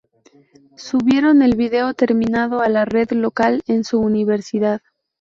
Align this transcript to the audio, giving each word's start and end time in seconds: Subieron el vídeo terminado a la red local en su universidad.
Subieron 0.77 1.43
el 1.43 1.55
vídeo 1.55 1.93
terminado 1.93 2.61
a 2.61 2.69
la 2.69 2.85
red 2.85 3.11
local 3.11 3.61
en 3.67 3.83
su 3.83 3.99
universidad. 3.99 4.81